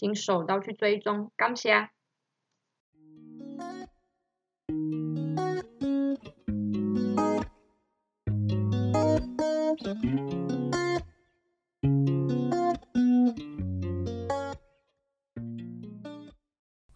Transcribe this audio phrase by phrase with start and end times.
[0.00, 1.90] 请手刀去追踪，感谢。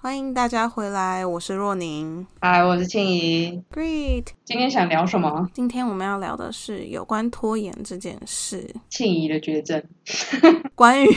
[0.04, 2.26] 欢迎大家回来，我是若宁。
[2.38, 3.58] 嗨，我是庆怡。
[3.72, 5.48] Great，今天想聊什么？
[5.54, 9.82] 今天我们要聊的是有关拖延这件事，庆怡的绝症。
[10.76, 11.09] 关于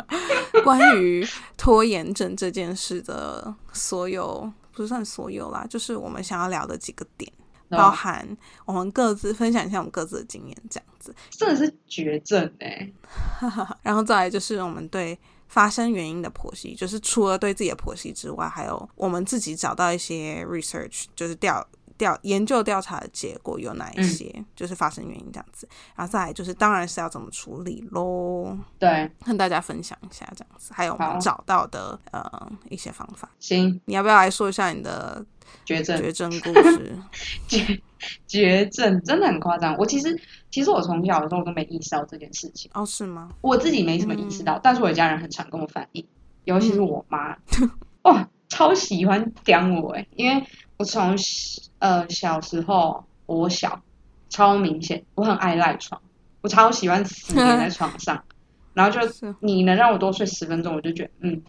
[0.64, 1.22] 关于
[1.58, 7.30] 拖延症这件事的所有，不算所有啦，就是我们想要聊的几个点，
[7.68, 8.26] 包含
[8.64, 11.14] 我们各自分享一下我们各自的经验，这样子。
[11.28, 12.90] 真的是绝症哎、
[13.84, 15.18] 然后再来就是我们对
[15.52, 21.62] 发生原因的剖析，就是除了对自己的剖析之外，还有我们自己找到一些 research，就是调
[22.02, 25.68] 调研究调查的结果有哪一些，就是发生原因这样子。
[25.94, 33.30] 然后再来就是当然是要怎么处理喽，对，跟大家分享一下这样子，还有我们找到的呃一些方法。
[33.38, 35.24] 行，你要不要来说一下你的
[35.64, 36.98] 绝症，绝症故 事？
[37.46, 37.80] 绝
[38.26, 39.76] 绝症真的很夸张。
[39.76, 43.30] 我其实其实我从小的时候都没意识到这件事情，哦，是吗？
[43.40, 46.04] 我自己没什么意识到，但是我的家人很常跟我反映，
[46.46, 47.36] 尤其是我妈，
[48.02, 50.44] 哇，超喜欢讲我哎，因为
[50.82, 51.14] 我从
[51.78, 53.80] 呃小时候我小
[54.28, 56.02] 超明显，我很爱赖床，
[56.40, 58.20] 我超喜欢死黏在床上，
[58.74, 59.00] 然后就
[59.38, 61.40] 你能让我多睡十分钟，我就觉得嗯，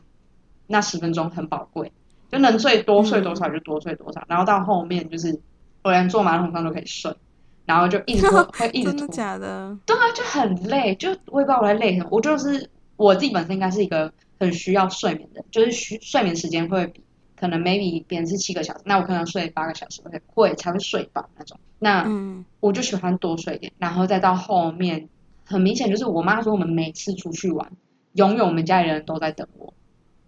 [0.67, 1.91] 那十分钟很宝贵，
[2.31, 5.41] 就能睡多睡多少就多睡多少，然后到后面就是
[5.81, 7.11] 我连坐马桶上都可以睡，
[7.65, 9.75] 然后就一直拖，会一直 真的拖，假的？
[9.83, 12.09] 对啊，就很累，就我也不知道我在累什么。
[12.11, 17.01] 我就是我自己本身应该是一个很需要睡眠的，就是需睡眠时间会比
[17.43, 21.59] 可能 maybe 别人是七个小时，那我可能睡八个小时会会才会睡饱那种。
[21.77, 25.09] 那嗯，我就喜欢多睡一点，然后再到后面，
[25.43, 27.69] 很明显就是我妈说我们每次出去玩，
[28.13, 29.73] 永远我们家里人都在等我，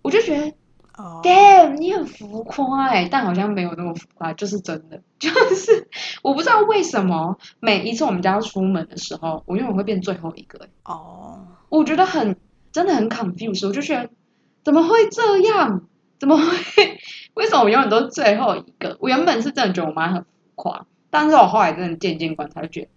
[0.02, 0.54] 我就觉得
[0.98, 5.88] 哦，damn 你很浮夸哎、但好像没有那么浮夸，就是真的，就是
[6.22, 12.36] 我不知道为什么每一次我们家要出门的时候，我永远会变最后一个、欸，哦，我觉得很
[12.74, 14.10] 真的很 confused，我就觉得
[14.66, 15.88] 怎么会这样？
[16.26, 17.00] 怎么会？
[17.36, 18.98] 为什么我永远都是最后一个？
[19.00, 22.88] 我原本是真的觉得我妈很浮夸，但是我后来真的渐渐观察，就觉得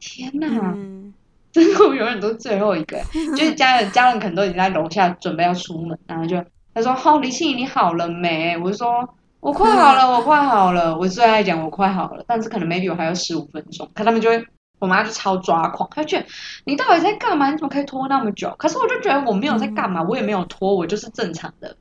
[0.00, 1.12] 天哪，嗯，
[1.52, 2.98] 真的我永远都是最后一个，
[3.36, 9.06] 就是家人家人可能都已经在楼下准备要出门，然后就他说：“哦，李庆怡你好了没？”我就说
[9.40, 14.42] ：“我快好了， 我快好了。”我最爱讲我快好了，但是可能 maybe 我还有十五分钟，可他们就会。
[14.80, 16.26] 我妈就超抓狂，她就觉得
[16.64, 17.50] 你到底在干嘛？
[17.50, 18.54] 你怎么可以拖那么久？
[18.56, 21.76] 可是我就觉得我没有在干嘛，我也没有拖，我就是正常的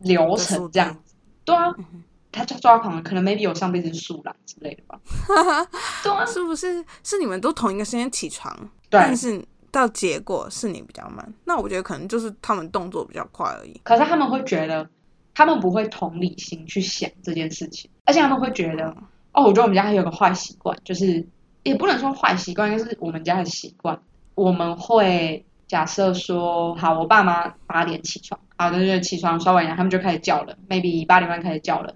[0.00, 1.14] 流程这样子。
[1.44, 5.00] 对啊，嗯哼她就抓狂了，可能 maybe 有上辈子是树懒之类的吧。
[6.02, 8.56] 对啊，是不是是你们都同一个时间起床，
[8.88, 9.16] 但。
[9.16, 11.32] 是到结果是你比较慢？
[11.44, 13.80] 那我觉得可能就是他们动作比较快而已。
[13.84, 14.90] 可是他们会觉得，
[15.32, 18.88] 他们不会同理心去想这件事情，而且他们会觉得，
[19.32, 21.24] 哦，我觉得我们家还有个坏习惯，就是
[21.62, 23.96] 也不能说坏习惯，应该是我们家的习惯。
[24.34, 31.94] 我们会假设说，好，我爸妈八点起床，好的，就起床刷完牙，他们就开始叫了，maybe 八点半开始叫了，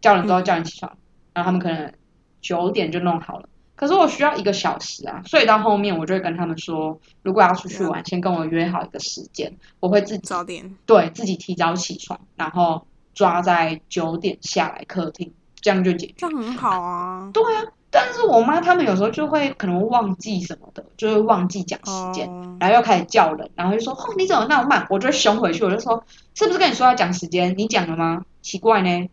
[0.00, 0.96] 叫人都要叫你起床，
[1.34, 1.92] 然后他们可能
[2.40, 3.48] 九点就弄好了。
[3.74, 16.30] 可是我需要一个小时啊，所以到后面我就会跟他们说，如果要出去玩，先跟我约好一个时间，我会自己早点，对自己提早起床，然后抓在九点下来客厅，这样就解决这。
[16.30, 17.28] 样很好啊。
[17.34, 24.86] 对啊，但是我妈他们有时候就会可能会忘记什么的，就会忘记讲时间，哦，然后又开始叫人，然后就说哦你怎么那么慢？
[24.90, 26.04] 我就会凶回去，我就说
[26.34, 27.54] 是不是跟你说要讲时间？
[27.56, 28.24] 你讲了吗？
[28.42, 29.08] 奇怪呢，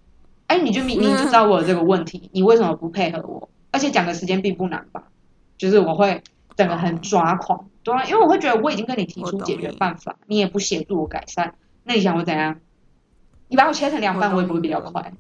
[0.48, 3.50] 哎你就明明就知道我有这个问题，你为什么不配合我？
[3.72, 5.04] 而且讲的时间并不难吧？
[5.58, 6.22] 就是我会
[6.58, 12.60] 整个很抓狂，对啊，因为我会觉得我已经跟你提出解决你办法，你也不协助我改善，那你想我怎样？
[13.48, 15.14] 你把我切成两半，我我也不会比较快。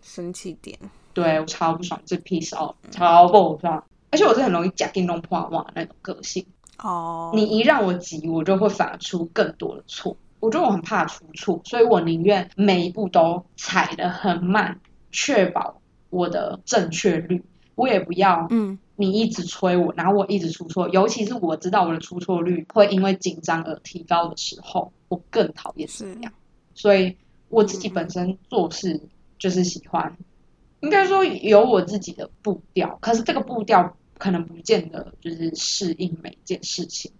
[0.00, 0.78] 生气点，
[1.14, 6.44] 对我超不爽，这 piece off 超不爽，而且我是很容易假定弄破忘那种个性。
[6.78, 10.16] 哦，你一让我急，我就会反而出更多的错。
[10.40, 14.80] 我觉得我很怕出错，所以我宁愿每一步都踩得很慢，
[15.12, 15.80] 确保
[16.10, 17.44] 我的正确率。
[17.74, 26.32] 我也不要嗯，你一直催我，然后我一直出错，尤其是我知道我的出错率会因为紧张而提高的时候，我更讨厌这是样。
[26.74, 27.16] 所以
[27.48, 29.00] 我自己本身做事
[29.38, 30.16] 就是喜欢，
[30.82, 37.10] 应该说有我自己的步调，可是这个步调可能不见得就是适应每件事情，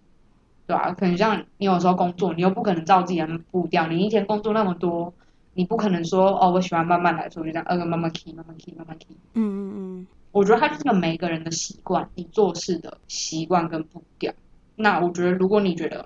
[0.67, 5.13] 对吧、可能像你有时候工作，你又不可能照自己的步调，你一天工作那么多，
[5.53, 9.15] 你不可能说哦，我喜欢慢慢来，做就这样呃慢慢 key 慢慢 key 慢慢 key。
[9.33, 14.33] 嗯嗯嗯，我觉得它就是个每个人的习惯，你做事的习惯跟步调。
[14.75, 16.05] 那我觉得，如果你觉得，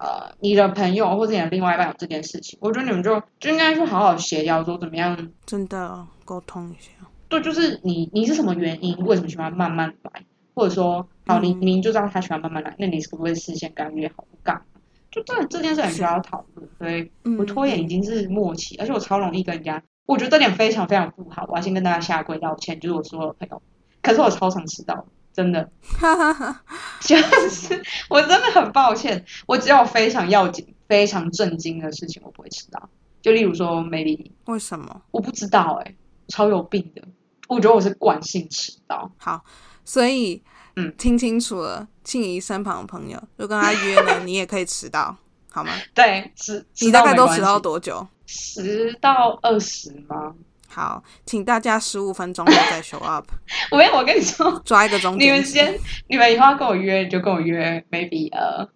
[0.00, 5.30] 呃，你的朋友或者你的另外一半有这件事情，我觉得你们就就应该去好好协调，说怎么样。
[5.44, 6.90] 真的沟通一下。
[7.28, 10.24] 对，就是你你是什么原因，为什么喜欢慢慢来，
[10.54, 14.62] 或者说，好，你嗯你就知道他喜欢慢慢来，那你可不可以事先跟他约好干嘛？
[15.10, 23.62] 就这这件事很需要讨论，所以嗯我拖延已经是默契，而且我超容易跟人家，我觉得这点非常非常不好，我要先跟大家下跪道歉，就是我所有的朋友，
[24.00, 26.62] 可是我超常迟到，真的，哈哈哈，
[27.00, 27.16] 就
[27.48, 32.88] 是我真的很抱歉，我只有非常要紧、非常震惊的事情我不会迟到，
[33.22, 35.02] 就例如说 maybe 为什么？
[35.10, 35.94] 我不知道哎、
[36.28, 37.02] 超有病的，
[37.48, 39.44] 我觉得我是惯性迟到，好，
[39.84, 40.42] 所以
[40.76, 45.16] 嗯听清楚了，庆怡身旁的朋友，就跟他约了，你也可以迟到，
[45.50, 45.72] 好吗？
[45.94, 48.06] 对，迟你大概都迟到多久？
[48.26, 50.34] 十到二十吗？
[50.72, 53.26] 好，请大家十五分钟后再 show up，
[53.72, 55.44] 我没有，我跟你说，抓一个钟你们。
[55.44, 55.76] 先，
[56.08, 58.68] 你们以后要跟我约，就跟我约，maybe 呃，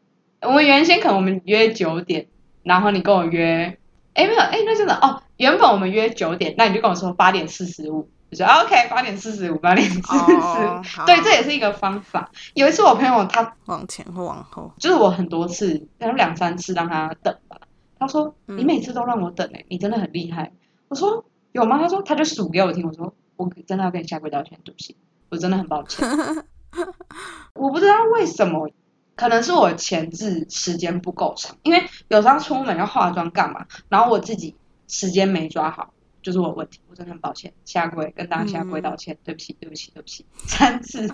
[0.43, 2.26] 我们原先可能我们约九点，
[2.64, 3.79] 然后你跟我约，
[4.14, 12.29] 哎没有，哎那真的哦，原本我们约九点，那你就跟我说八点四十五，我说 OK 八点四十五，八点四十哦 五，对，这也是一个方法。
[12.55, 17.56] 有一次我朋友他往前或往后，就是我很多次，可能两三次让他等吧。
[17.96, 20.52] 他说：“嗯你每次都让我等哎、你真的很厉害。”
[20.88, 21.25] 我说
[21.55, 24.97] ：“有吗？”他说：“他就数给我听。”我说：“我真的要跟你下跪道歉，对不起，
[25.31, 26.06] 我真的很抱歉。
[27.55, 28.69] 我不知道为什么，
[29.15, 34.56] 可能是我前置时间不够长，因为有时候出门要化妆干嘛，然后我自己
[34.89, 41.09] 时间没抓好，就是我的问题，我真的很抱歉，下跪跟大家下跪道歉，对不起，对不起，对不起，三次，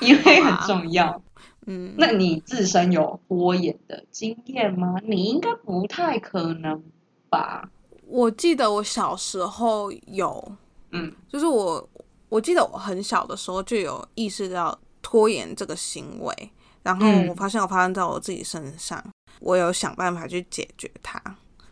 [0.00, 1.22] 因为很重要。
[1.66, 4.94] 嗯，那你自身有拖延的经验吗？
[5.02, 6.84] 你应该不太可能
[7.28, 7.68] 吧？
[8.10, 10.52] 我记得我小时候有，
[10.90, 11.88] 嗯就是我
[12.28, 16.52] 我记得我很小的时候就有意识到拖延这个行为，
[16.82, 19.02] 然后嗯我发现我发生在我自己身上，
[19.38, 21.22] 我有想办法去解决它。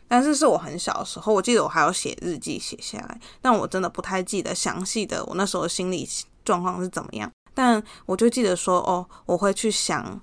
[0.07, 6.09] 但是是我很小的时候，我记得我还有写日记写下来，但我真的不太记得详细的我那时候的心理
[6.45, 7.31] 状况是怎么样。
[7.53, 10.19] 但我就记得说，哦，我会去想，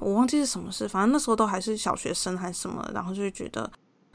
[0.00, 3.70] 我忘记是什么事，反正那时候都还是小学生还是什么，然后就会觉得，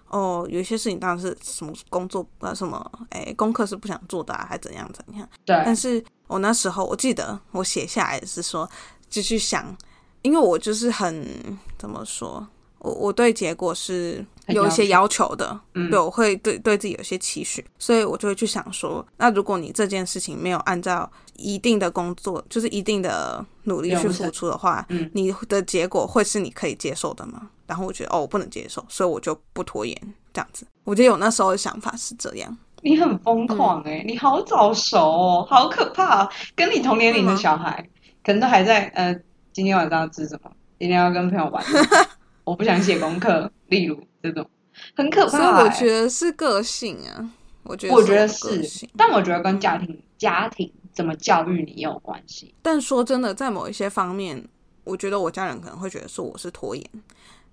[0.09, 5.27] 哦，有一些事情当然是什么工作啊什么，哎，功课是不想做的、啊，还怎样怎样。
[5.45, 8.69] 对但，是我那时候我记得我写下来是说，
[9.09, 9.75] 就去想，
[10.21, 12.47] 因为我就是很怎么说，
[12.79, 27.49] 我我对结果是有一些要要求的，嗯对，我会对对自己有些期许，所以我就会去想说，那如果你这件事情没有按照一定的工作，就是一定的努力去付出的话，嗯你的结果会是你可以接受的吗？
[27.65, 29.95] 然后我觉得哦，我不能接受，所以我就不拖延，
[30.33, 30.65] 这样子。
[30.83, 32.57] 我觉得我那时候的想法是这样。
[32.81, 36.29] 你很疯狂哎、你好早熟哦，好可怕、哦！
[36.55, 37.85] 跟你同年龄的小孩，
[38.23, 39.13] 可能都还在呃，
[39.51, 40.51] 今天晚上要吃什么？
[40.79, 41.61] 今天要跟朋友玩
[42.47, 44.49] 我不想写功课，例如这种，
[44.95, 45.63] 很可怕、所以欸。
[45.65, 47.29] 我觉得是个性啊，
[47.63, 52.55] 我觉得我觉得是个性，但我觉得跟家庭家庭怎么教育你也有关系。
[52.61, 54.47] 但说真的，在某一些方面，
[54.85, 56.89] 我觉得我家人可能会觉得说我是拖延，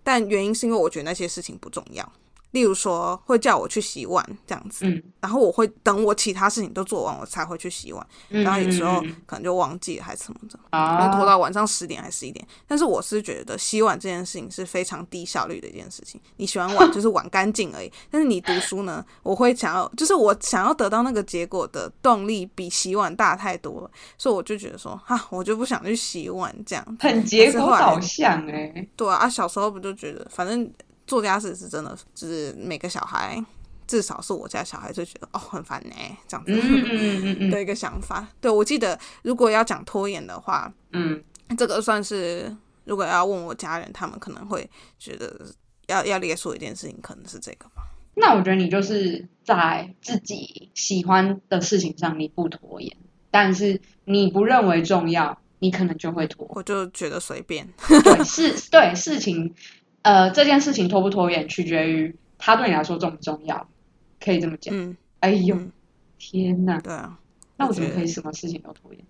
[0.05, 2.13] 但原因是因为我觉得那些事情不重要。
[2.55, 8.07] 例如说，会叫我去洗碗这样子，嗯，然后我会等我其他事情都做完，我才会去洗碗。
[8.29, 10.57] 然后有时候可能就忘记了还是什么的，
[11.13, 12.47] 拖到晚上十点还是十一点。
[12.69, 16.21] 但是我是觉得洗碗这件事情是非常低效率的一件事情。
[16.37, 26.97] 你洗完碗就是碗干净而已，但是你读书呢，我会想要，就是我想要得到那个结果的动力比洗碗大太多了，所以我就觉得说，哈，我就不想去洗碗这样。
[27.01, 30.71] 很结果导向哎、对啊，啊小时候不就觉得，反正
[31.07, 33.43] 做家事是真的，就是每个小孩，
[33.87, 35.95] 至少是我家小孩就觉得哦很烦呢、
[36.27, 37.51] 这样子。
[37.51, 38.27] 的一个想法。
[38.41, 41.23] 对我记得，如果要讲拖延的话，嗯，
[41.57, 44.69] 这个算是如果要问我家人，他们可能会
[44.99, 45.47] 觉得
[45.89, 47.83] 要要列出一件事情，可能是这个吧。
[48.17, 52.97] 那我觉得你就是在自己喜欢的事情上你不拖延，
[53.31, 56.47] 但是你不认为重要，你可能就会拖。
[56.51, 59.53] 我就觉得随便，对，是，对事情，
[60.05, 63.67] 呃，这件事情拖不拖延，取决于它对你来说重不重要，
[64.21, 64.75] 可以这么讲。
[64.77, 65.73] 嗯，哎呦，嗯
[66.19, 66.79] 天哪！
[66.81, 67.19] 对啊。
[67.57, 69.05] 那我怎么可以什么事情都拖延？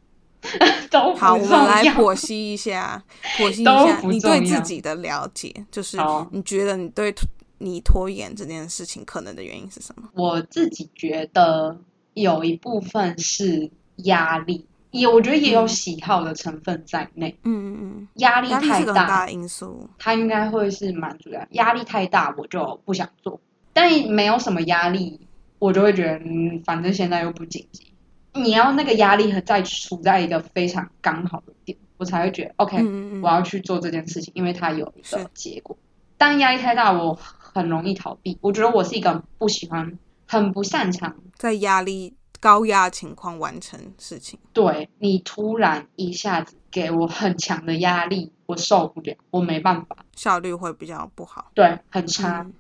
[0.91, 3.03] 都不好，我们来剖析一下，
[3.39, 7.15] 剖析 一都下不你对自己的了解，就是好你觉得你对
[7.59, 10.09] 你拖延这件事情可能的原因是什么？
[10.13, 11.79] 我自己觉得
[12.13, 17.37] 有一部分是压力，也我觉得也有喜好的成分在内。
[17.43, 19.89] 嗯嗯压力嗯，压力太大因素。
[19.99, 21.45] 它应该会是蛮主要。
[21.51, 23.39] 压力太大，我就不想做；
[23.73, 25.21] 但没有什么压力，
[25.59, 27.93] 我就会觉得，嗯，反正现在又不紧急。
[28.35, 35.77] 你要那个压力和在处在一个非常刚好的点，我才会觉得 OK，、嗯嗯嗯我要去做这件事情，因为它有一个是结果。
[36.17, 38.39] 但压力太大，我很容易逃避。
[38.41, 44.39] 我觉得我是一个不喜欢、很不擅长在压力高压情况完成事情。
[44.53, 51.51] 对你突然一下子给我很强的压力，我受不了，我没办法，效率会比较不好。
[51.55, 52.53] 对，很差，嗯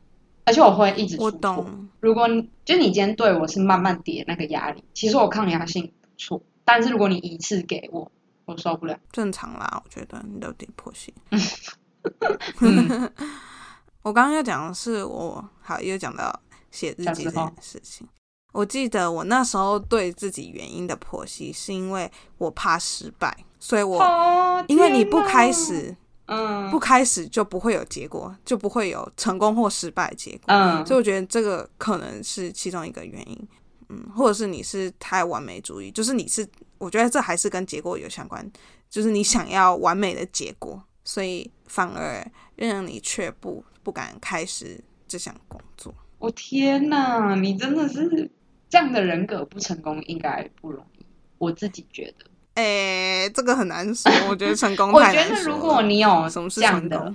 [0.46, 1.38] 而且我会一直出我错。
[1.38, 8.10] 懂，如果你就你今天对我是慢慢叠那个压力，其实我抗压性不错，但是如果你一次给我，
[8.46, 8.98] 我受不了。
[9.12, 11.12] 正常啦，我觉得你都有点破戏。
[12.62, 13.12] 嗯
[14.00, 18.08] 我刚刚要讲的是我好又讲到写日记这件事情。
[18.54, 22.08] 我记得我那时候对自己原因的剖析，是因为
[22.38, 25.94] 我怕失败，所以我、哦因为你不开始
[26.26, 30.44] 嗯不开始就不会有结果，就不会有成功或失败的结果。
[30.46, 33.48] 嗯所以我觉得这个可能是其中一个原因，
[33.88, 38.48] 嗯，或者是你是太完美主义，就是你是，我觉得这还是跟结果有相关，
[38.88, 45.92] 就是你想要完美的结果，所以反而让你却步，不敢开始这项工作。
[46.20, 48.30] 我天哪，你真的是
[48.68, 51.04] 这样的人格不成功应该不容易，
[51.38, 52.26] 我自己觉得。
[52.54, 57.12] 诶，这个很难说，我觉得成功 我觉得如果你有什么这样的，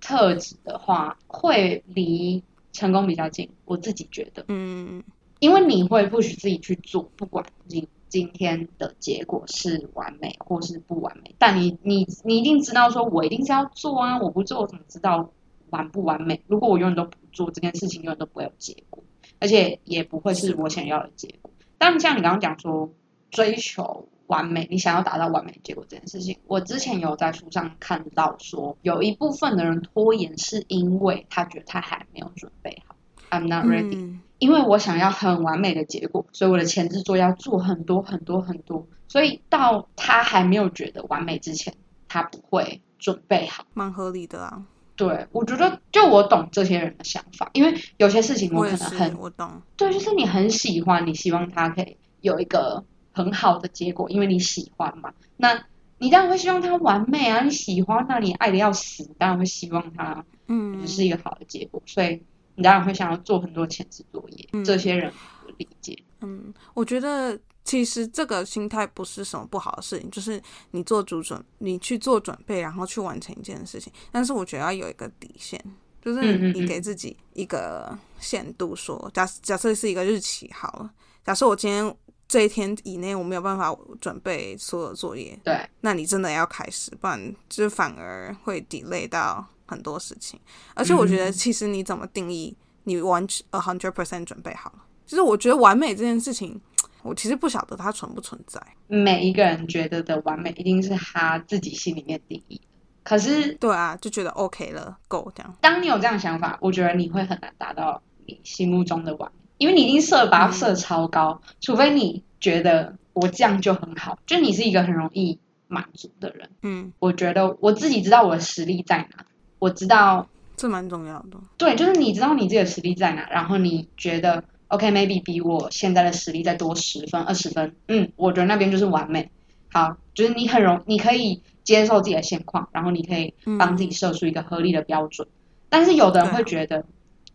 [0.00, 3.48] 特质的话，会离成功比较近。
[3.64, 5.02] 我自己觉得，嗯，
[5.40, 15.30] 因为你会不许自己去做，不管你今天的结果是完美或是不完美，但你你你一定知道，说我一定是要做啊，我不做我怎么知道
[15.70, 16.42] 完不完美？
[16.46, 19.02] 如果我永远都不做这件事情，永远都不会有结果，
[19.40, 21.50] 而且也不会是我想要的结果。
[21.78, 22.92] 但像你刚刚讲说
[23.30, 32.96] 追求完美，你想要达到完美的结果这件事情，我之前有在书上看到说，有一部分的人拖延是因为他觉得他还没有准备好
[33.30, 33.96] ，I'm not ready。
[33.96, 41.72] 嗯因为我想要很完美的结果，所以我的前置作业要做很多很多很多，所以到他还没有觉得完美之前，
[42.08, 43.64] 他不会准备好。
[43.72, 55.12] 蛮合理的啊，对我觉得，就我懂这些人的想法，因为有些事情我可能很我懂，对，就是你很喜欢，你希望他可以有一个很好的结果，因为你喜欢嘛。
[55.36, 55.64] 那
[55.98, 62.22] 你当然会希望他完美啊，你喜欢那、你爱的要死，你当然会希望他嗯，是一个好的结果，所以
[62.54, 64.48] 你当然会想要做很多前置作业。
[64.52, 65.12] 嗯这些人
[65.46, 65.98] 我理解。
[66.20, 70.40] 嗯，我觉得其实这个心态不是什么不好的事情，就是
[70.72, 73.92] 你做主准，你去做准备，然后去完成一件事情。
[74.12, 75.58] 但是我觉得要有一个底线，
[76.02, 80.90] 就是你给自己一个限度说，假假设是一个日期好了，
[81.24, 81.96] 假设我今天
[82.28, 90.38] 这一天以内我没有办法准备所有作业，对，那你真的要开始，不然就反而会 delay 到很多事情。
[90.74, 92.54] 而且我觉得，嗯其实你怎么定义
[92.84, 94.84] 你完全 a hundred percent 准备好了？
[95.06, 96.60] 就是我觉得完美这件事情，
[97.04, 98.60] 我其实不晓得它存不存在。
[98.88, 102.62] 每一个人觉得的完美，一定是他自己心里面定义的。
[103.02, 105.54] 可是，对啊，就觉得 OK 了，够这样。
[105.60, 116.48] 当你有这样的想法，我觉得你会很难达到你心目中的完美，因为你一定设把它设超高，除非你觉得我这样就很好，就你是一个很容易满足的人。
[116.62, 119.26] 嗯，我觉得我自己知道我的实力在哪，
[119.58, 121.38] 我知道这蛮重要的。
[121.58, 129.30] 对，就是你知道你自己的实力在哪，然后你觉得 OK，maybe、比我现在的实力再多十分、二十分，嗯，我觉得那边就是完美。
[129.70, 135.26] 好，就是你很容，你可以接受自己的现况，然后你可以帮自己设出一个合理的标准。
[135.68, 136.84] 但是有的人会觉得，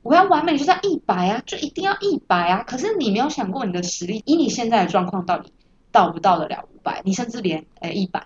[0.02, 2.64] 我要完美就是要一百啊，就一定要一百啊。
[2.64, 5.52] 可是你没有想过你的实力，以你现在的状况，到底
[5.92, 7.02] 到不到得了五百？
[7.04, 8.26] 你甚至连诶一百，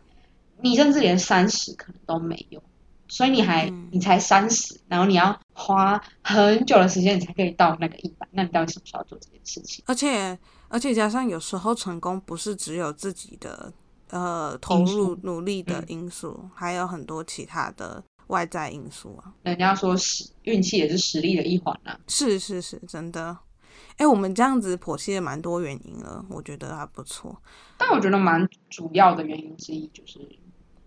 [0.61, 2.61] 你甚至连三十可能都没有。
[3.07, 8.27] 所以你还、嗯你才三十，然后你要花很久的时间，你才可以到那个一百。
[8.31, 9.83] 那你到底什么时候要做这件事情？
[9.87, 13.71] 而且而且加上有时候成功不是只有自己的
[14.09, 19.31] 呃投入努力的嗯因素，还有很多其他的外在因素啊。
[19.43, 21.99] 人家说实运气也是实力的一环啊。
[22.07, 23.37] 是是是，真的。
[23.97, 27.39] 哎，我们这样子剖析了蛮多原因了，我觉得还不错。
[27.77, 30.19] 但我觉得蛮主要的原因之一就是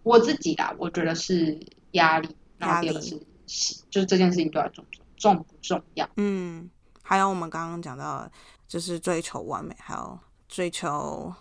[0.02, 1.56] 我自己啦，我觉得是
[1.93, 2.28] 压力，
[2.59, 3.07] 然后第二个压
[3.47, 4.85] 是就是这件事情对我来重
[5.16, 6.09] 重不重要？
[6.16, 6.69] 嗯，
[7.02, 8.33] 还有我们刚刚讲到的，
[8.66, 11.33] 就是追求完美，还有追求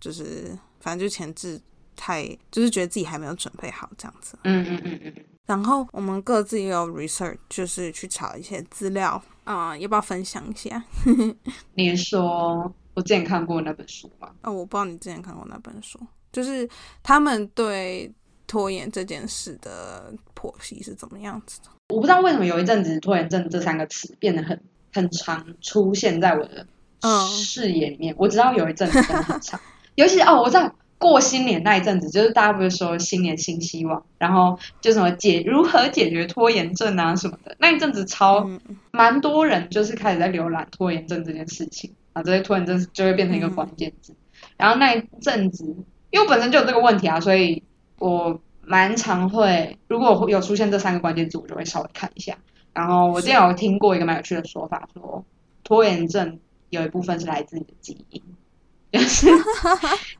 [0.00, 1.60] 就是反正就前置
[1.96, 4.38] 太，就是觉得自己还没有准备好这样子。
[4.44, 5.24] 嗯嗯嗯嗯嗯。
[5.46, 10.82] 然后我们各自也有 research，就是去查一些资料啊、要不要分享一下？
[11.74, 14.30] 你说我之前看过那本书吗？
[14.42, 16.00] 哦，我不知道你之前看过那本书，
[16.32, 16.66] 就是
[17.02, 18.10] 他们对
[18.46, 21.68] 拖延这件事的剖析是怎么样子的？
[21.88, 24.60] 我不知道为什么有一阵子拖延症这三个词变得很
[24.92, 26.66] 很常出现在我的
[27.00, 28.14] 嗯视野里面。
[28.18, 29.60] 我知道有一阵子真的很长，
[29.94, 38.58] 尤其是哦，我知道过新年那一阵子，就是大家不是说新年新希望，然后就什么解如何解决拖延症啊什么的，那一阵子超嗯
[38.90, 44.14] 蛮多人就是开始在浏览拖延症这件事情啊，这些拖延症就会变成一个关键字。
[44.56, 45.64] 然后那一阵子，
[46.10, 47.62] 因为我本身就有这个问题啊，所以
[47.98, 52.36] 我蛮常会，如果有出现这三个关键字，我就会稍微看一下。
[52.72, 55.24] 然后我之前有听过一个蛮有趣的说法，说
[55.62, 56.38] 拖延症
[56.70, 58.20] 有一部分是来自你的基因，
[58.90, 59.28] 就是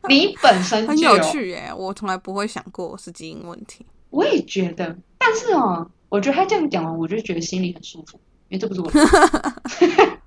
[0.09, 3.85] 你本身很就有趣耶，我从来不会想过是基因问题。
[4.11, 8.17] 我也觉得，但是哦，我觉得他这样讲完，我就觉得心里很舒服，
[8.49, 9.01] 因为这不是我的。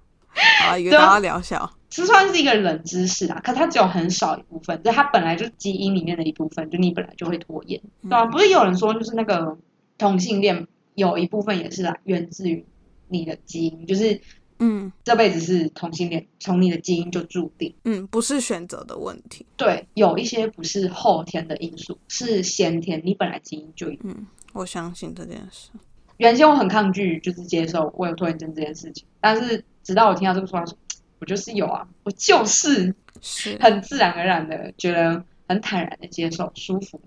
[0.62, 1.70] 好啊，一个大家疗效。
[1.90, 9.58] 这算是一个冷知识啊，可它只有很少一部分，就它本来就是基因里面的一部分，就你本来就会拖延，对吧、不是有人说，就是那个
[9.98, 12.66] 同性恋有一部分也是来源自于
[13.08, 14.20] 你的基因，就是
[14.60, 17.74] 嗯这辈子是同性恋，从你的基因就注定。
[17.86, 19.46] 嗯，不是选择的问题。
[19.56, 23.98] 对，有一些不是后天的因素，是先天，你本来基因就有。
[24.04, 25.70] 嗯，我相信这件事。
[26.18, 30.76] 原先我很抗拒，就是接受我有拖延症这件事情，但是直到我听到这个说法，说
[31.20, 37.00] 我就是有啊，我就是是很自然而然的觉得很坦然的接受，舒服，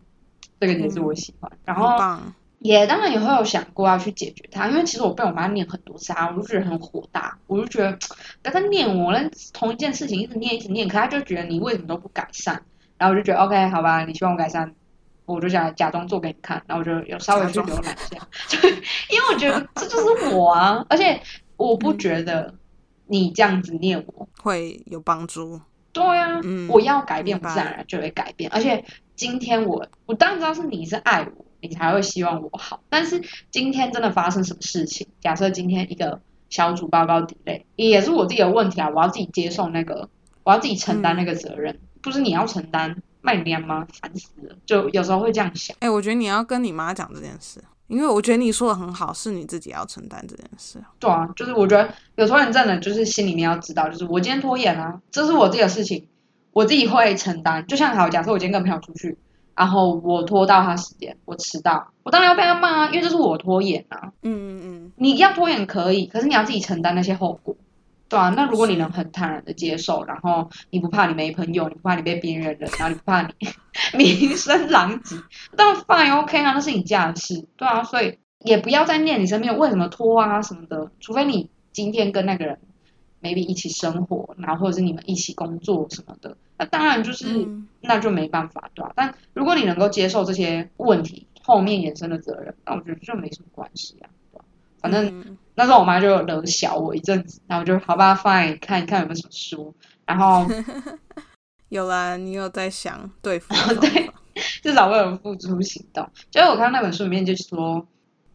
[0.60, 1.50] 这个也是我喜欢。
[1.64, 1.98] 然后。
[2.62, 7.90] 也当然也会有想过要去解决它，因为其实我被我妈念很多次啊，我就觉得很火大，我就觉得
[8.42, 12.62] 不要再念我了，同一件事情一直念一直念，可她就觉得你为什么都不改善，
[12.98, 14.74] 然后我就觉得 OK 好吧，你希望我改善。
[15.24, 18.28] 我就想假装做给你看，然后我就有稍微去浏览一下，
[18.60, 18.70] 对，
[19.08, 21.18] 因为我觉得这就是我啊，而且
[21.56, 22.52] 我不觉得
[23.10, 25.60] 你这样子念我，会有帮助。
[25.92, 28.48] 对啊，嗯我要改变，我自然而然就会改变。
[28.50, 28.84] 而且
[29.16, 32.80] 今天我，我当然知道是你是爱我，你才会希望我好。
[32.88, 33.20] 但是
[33.50, 35.06] 今天真的发生什么事情？
[35.20, 40.08] 假设今天一个小组报告 delay，也是我自己的问题啊，我要自己接受那个，
[40.44, 43.84] 我要自己承担那个责任，不是你要承担，卖娘吗？
[44.00, 44.56] 烦死了！
[44.64, 45.76] 就有时候会这样想。
[45.80, 50.80] 哎、我觉得你要跟你妈讲这件事，因为我觉得你说的很好，是你自己要承担这件事。
[51.00, 56.06] 对啊，就是我觉得有拖延症的，就是心里面要知道，就是我今天拖延啊，这是我自己的事情，
[56.52, 57.66] 我自己会承担。
[57.66, 59.18] 就像好，假设我今天跟朋友出去，
[59.56, 64.12] 然后我拖到他时间，我迟到，我当然要被他骂啊，因为这是我拖延啊。
[64.22, 67.56] 嗯嗯嗯你要拖延可以，可是你要自己承担那些后果，
[68.10, 68.28] 对啊。
[68.36, 73.32] 那如果你能很坦然的接受，然后你不怕你没朋友，你不怕你被边缘人，然后你不怕你
[73.96, 75.16] 名声狼藉，
[75.56, 77.82] 当然 fine OK 啊，那是你家的事，对啊。
[77.82, 82.58] 所以也不要再念你身边为什么拖啊什么的，除非你今天跟那个人
[83.22, 94.44] maybe 一起生活，然后或者是你们一起工作什么的，那当然就是、嗯那就没办法，对吧、但如果你能够接受这些问题后面衍生的责任，那我觉得就没什么关系啊，对吧、
[94.82, 99.74] 反正嗯那时候我妈就冷小我一阵子，然后我就好吧，fine，看一看有没有什么书，
[100.06, 100.46] 然后
[101.68, 104.10] 有啦，你有在想对付 对
[104.62, 106.08] 至少我有付出行动。
[106.30, 107.86] 就是我看到那本书里面就是说，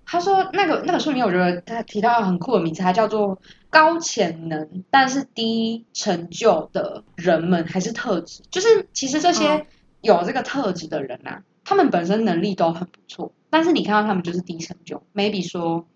[0.06, 9.66] 他说那个那本书里面，我觉得他提到很酷的名字，它叫做高潜能但是低成就的人们还是特质，就是其实这些嗯。
[10.02, 15.88] 有这个特质的人啊，他们本身能力都很不错，但是你看到他们就是低成就，maybe 说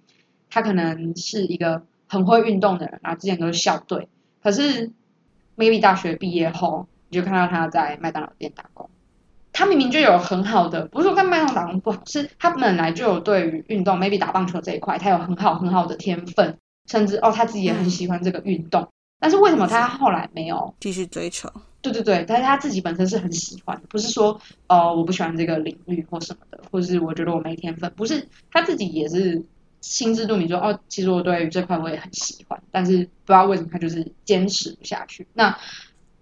[0.49, 4.07] 他可能是一个很会运动的人，然后之前都是校队，
[4.41, 4.91] 可是
[5.57, 8.89] maybe 大学毕业后，你就看到他在麦当劳店打工。
[9.51, 18.87] 他明明就有很好的，不是说跟麦当劳打工不好，是他本来就有对于运动，maybe 打棒球这一块，他有很好很好的天分，甚至哦他自己也很喜欢这个运动。
[19.19, 20.73] 但是为什么他后来没有？
[20.79, 21.51] 继续追求。
[21.81, 29.43] 对对对，但是他自己本身是很喜欢，不是说哦我不喜欢这个领域或什么的，或是我觉得我没天分，不是他自己也是
[29.81, 35.27] 心知肚明说哦，其实我对于这块我也很喜欢，但是不知道为什么他就是坚持不下去。
[35.33, 35.57] 那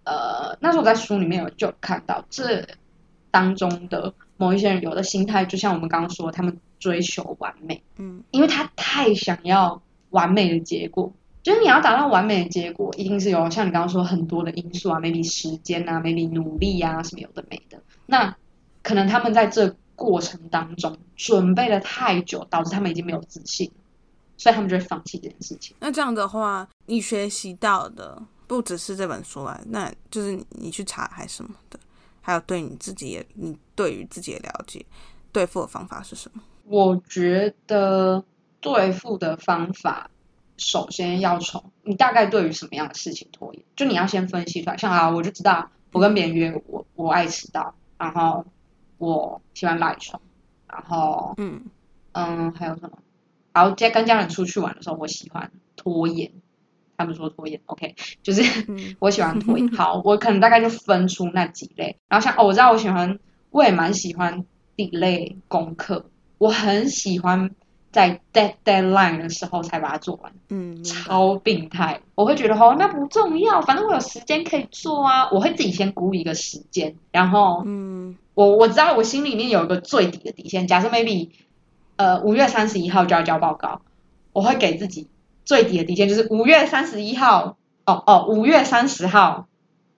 [0.04, 2.68] 呃那时候我在书里面有就看到这
[3.32, 11.14] 当中的某一些人有的心态，就像我们刚刚说，他们追求完美，嗯因为他太想要完美的结果。
[11.44, 17.82] 就是你要达到完美的结果，一定是有像你刚刚说很多的因素啊，maybe 时间啊，maybe 努力啊，什么有的没的。
[18.06, 18.36] 那
[18.84, 23.70] 可能他们在这过程当中准备了太久，导致他们已经没有自信，
[24.38, 25.76] 所以他们就会放弃这件事情。
[25.80, 31.80] 那这样的话，你学习到的不只是这本书啊，那就是你你去查还是什么的，
[32.22, 34.86] 还有对你自己也，你对于自己的了解，
[35.32, 36.42] 对付的方法是什么？
[36.66, 38.24] 我觉得
[38.62, 40.12] 对付的方法，
[40.58, 44.78] 首先要从你大概对于什么样的事情拖延，就你要先分析出来。
[44.78, 48.46] 像啊，我就知道我跟别人约，我我爱迟到，然后
[48.98, 50.22] 我喜欢赖床，
[50.68, 51.62] 然后嗯
[52.14, 52.98] 嗯还有什么？
[53.54, 56.32] 然后在跟家人出去玩的时候，我喜欢拖延。
[57.00, 59.68] 他们说拖延，OK，就是嗯 我喜欢拖延。
[59.74, 61.96] 好，我可能大概就分出那几类。
[62.08, 63.20] 然后像哦，我知道我喜欢，
[63.52, 64.44] 我也蛮喜欢
[64.76, 67.52] delay 功课，我很喜欢
[67.92, 72.02] 在 dead deadline 的时候才把它做完，嗯，超病态。
[72.16, 75.30] 我会觉得哦，那不重要，反正我有时间可以做啊。
[75.32, 80.68] 我会自己先估一个时间，然后嗯我我知道我心里面有一个最底的底线。
[80.68, 81.32] 假设 maybe
[81.96, 83.82] 呃五月三十一号就要交报告，
[84.32, 85.08] 我会给自己
[85.44, 89.48] 最底的底线就是五月三十一号，哦哦，五月三十号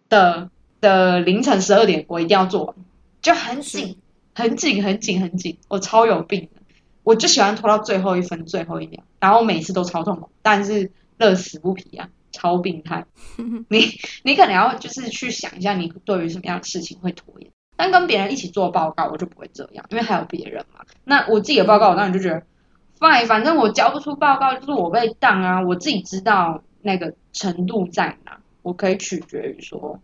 [0.07, 0.49] 的
[0.79, 2.75] 的凌晨十二点，我一定要做完，
[3.21, 3.97] 就很紧，
[4.33, 5.57] 很紧，很紧，很紧。
[5.67, 6.61] 我超有病的，
[7.03, 13.05] 我就喜欢拖到最后一分、最后一秒，然后每次都超痛苦，但是乐此不疲啊，超病态。
[13.67, 17.51] 你你可能要就是去想一下，你对于什么样的事情会拖延。
[17.81, 20.81] 但跟别人一起做报告，我就不会这样，因为还有别人嘛。
[21.05, 22.43] 那我自己的报告，我当然就觉得
[22.99, 30.01] ，fine，反正我交不出报告，就是我被当啊，我自己知道那个程度在哪，我可以取决于说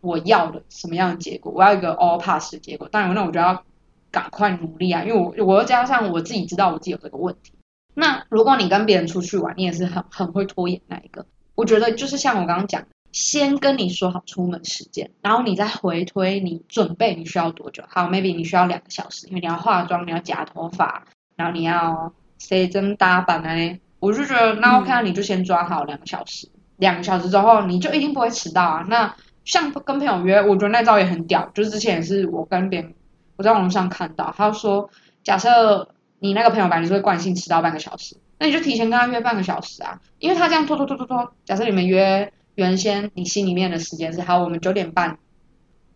[0.00, 2.88] 我要的什么样的结果，我要一个 all pass 的结果。
[2.88, 3.64] 当然，那我就要
[4.12, 7.52] 赶快努力啊，因为我我又加上我自己知道我自己有这个问题。
[7.94, 11.26] 那如果你跟别人出去玩，你也是很很会拖延那一个。
[11.56, 17.84] 我觉得就是像我刚刚讲，先跟你说好出门时间，然后你再回推你准备你需要多久。
[17.88, 21.04] 好，maybe 你需要两个小时，因为你要化妆，你要夹头发，
[21.36, 23.78] 然后你要塞针搭板啊。
[24.00, 26.48] 我就觉得那 OK，、啊、你就先抓好两个小时，
[26.78, 28.84] 两个小时之后你就一定不会迟到啊。
[28.88, 32.94] 那像跟朋友约，我觉得那招也很屌，就是之前也是我跟别人
[33.36, 34.90] 我在网络上看到，他说
[35.22, 45.18] 假设你那个朋友吧，你是会惯性迟到半个小时，那你就提前跟他约半个小时啊，因为他这样拖拖拖拖拖，假设你们约原先你心里面的时间是好，我们九点半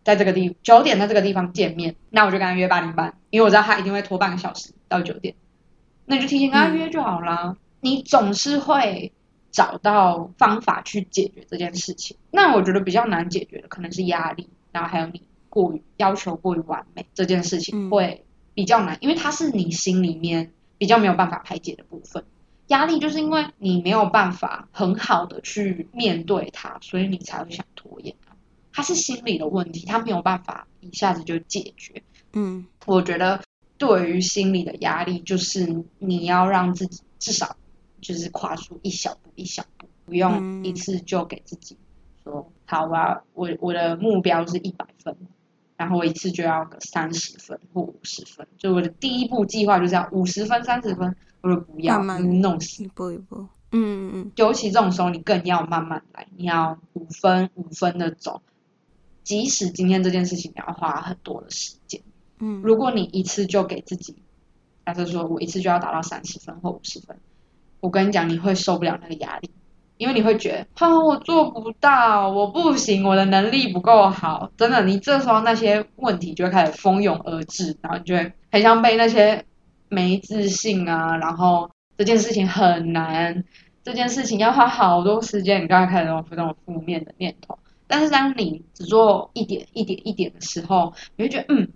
[0.04, 5.34] 在这个地九点在这个地方见面，那我就跟他约八点半，因为我知道他一定会拖半个小时到九点，
[6.04, 7.56] 那你就提前跟他约就好啦。
[7.80, 9.12] 你总是会
[9.50, 12.16] 找到方法去解决这件事情。
[12.30, 22.24] 那我觉得比较难解决的可能是压力，然后还有你过于要求过于完美这件事情嗯会比较难，因为它是你心里面比较没有办法排解的部分。
[22.68, 28.34] 压力就是因为你没有办法很好的去面对它，所以你才会想拖延啊。
[28.72, 32.02] 它是心理的问题，它没有办法一下子就解决。
[32.32, 33.40] 嗯我觉得
[33.78, 37.56] 对于心理的压力，就是你要让自己至少
[38.00, 41.76] 就是跨出一小步一小步，不用嗯一次就给自己
[42.22, 45.16] 说好吧，我我的目标是一百分，
[45.76, 51.14] 然后我一次就要个三十分或五十分，就我的第一步计划就是要五十分、三十分，
[51.54, 58.42] 不要慢慢嗯弄死一步一步，嗯嗯尤其这种时候，你更要慢慢来，你要五分五分的走。
[59.22, 62.00] 即使今天这件事情你要花很多的时间，
[62.38, 64.16] 嗯，如果你一次就给自己，
[64.84, 67.16] 假设说我一次就要达到三十分或五十分，
[67.80, 69.50] 我跟你讲，你会受不了那个压力，
[69.96, 79.44] 因为你会觉得，哦，我做不到，我不行，我的能力不够好，真的，你这时候那些问题就会开始蜂拥而至，然后你就会很像被那些
[79.88, 83.44] 没自信啊，然后这件事情很难，
[83.82, 87.58] 这件事情要花好多时间，你就会开始有这种负面的念头。
[87.86, 91.68] 但是当你只做一点一点一点的时候，你会觉得，嗯，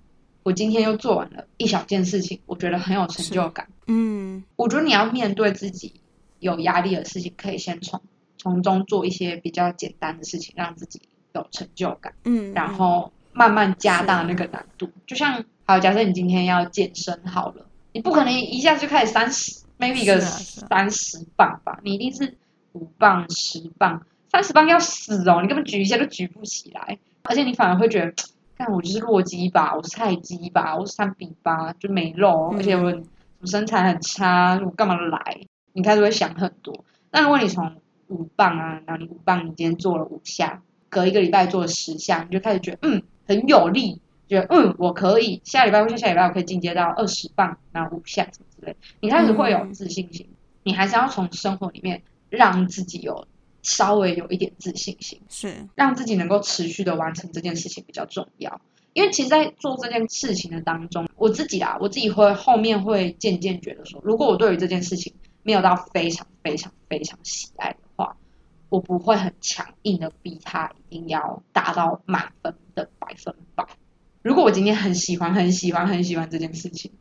[0.42, 3.68] 我今天又做完了一小件事情，我觉得很有成就感。
[3.87, 6.01] 嗯我觉得你要面对自己
[6.40, 8.01] 有压力的事情，可以先从
[8.37, 11.01] 从中做一些比较简单的事情，让自己
[11.33, 14.90] 有成就感，嗯，然后慢慢加大那个难度。
[15.07, 22.37] 就像，好，假设你今天要健身好了，你不可能一下就开始三十，maybe 一个三十磅吧，你一定是
[22.72, 28.14] 五磅、十磅，三十磅要死哦，你根本举一下都举不起来，而且你反而会觉得，
[28.57, 33.03] 看我就是弱鸡吧，我是菜鸡吧，我是三比八，就没肉，嗯而且我
[33.40, 35.40] 我身材很差，我干嘛来？
[35.72, 36.85] 你开始会想很多。
[37.11, 37.76] 那如果你从
[38.09, 44.00] 五磅啊，然后你五磅，你今天做了五下，隔一个礼拜做了十下，你就开始觉得嗯很有力，
[44.31, 50.25] 觉得嗯我可以，下礼拜或下下礼拜我可以进阶到二十磅，然后五下什么之类，你开始会有自信心。
[50.62, 53.27] 你还是要从生活里面让自己有
[53.62, 55.21] 稍微有一点自信心。
[55.29, 58.61] 是让自己能够持续的完成这件事情比较重要。
[58.93, 65.12] 因为其实，在做这件事情的当中，我自己啊，我自己会后面会渐渐觉得说，如果我对于这件事情
[65.43, 68.16] 没有到非常非常非常喜爱的话，
[68.69, 73.66] 我不会很强硬的逼他一定要达到满分的百分百。
[74.22, 76.92] 如果我今天很喜欢、很喜欢、很喜欢这件事情，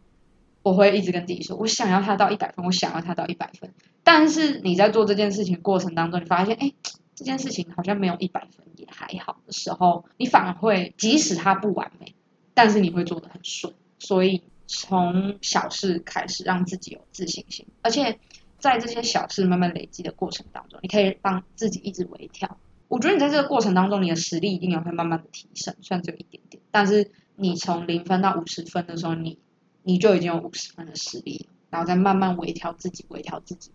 [0.63, 3.73] 我会一直跟自己说，我想要他到一百分，我想要他到一百分。
[4.03, 6.71] 但是你在做这件事情过程当中，你发现，哎，
[7.15, 12.15] 这件事情好像没有一百分也还好的时候，你反而会，即使它不完美，
[12.53, 13.73] 但是你会做的很顺。
[13.99, 18.17] 所以从小事开始，让自己有自信心，而且
[18.59, 22.57] 在这些小事慢慢累积的过程当中，你可以帮自己一直微调。
[22.89, 29.39] 我觉得你在这个过程当中，你的实力一定也会慢慢的提升，虽然只有一点点，但是你从零分到五十分的时候，你
[29.83, 33.71] 你就已经有五十分的实力，然后再慢慢微调自己，微调自己，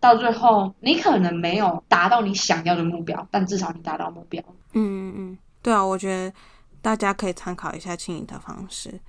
[0.00, 4.42] 到最后你可能没有达到你想要的目标，但至少你达到目标。
[4.72, 6.34] 嗯嗯嗯，对啊，我觉得
[6.82, 9.00] 大家可以参考一下清理的方式。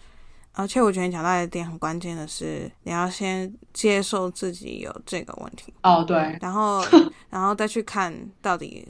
[0.54, 6.84] 而且我觉得你讲到一点很关键的是，你要先接受自己有这个问题哦，对，然后
[7.30, 8.88] 然后再去看到底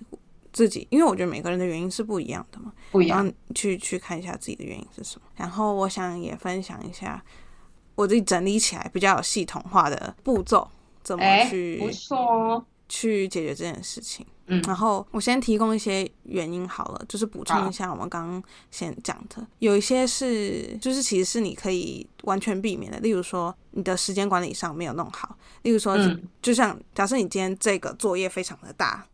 [0.53, 5.27] 自己，因为我觉得每个人的原因是不一样的嘛，不一样，去去看一下自己的原因是什么。
[5.35, 7.23] 然后我想也分享一下
[7.95, 10.67] 我自己整理起来比较有系统化的步骤，
[11.03, 14.25] 怎么去不错去解决这件事情。
[14.49, 25.97] 嗯，然后我先提供一些原因好了，就是补充一下我们刚刚先讲的，有一些是就是其实是你可以完全避免的，例如说你的时间管理上没有弄好，例如说
[26.41, 29.05] 就像假设你今天这个作业非常的大，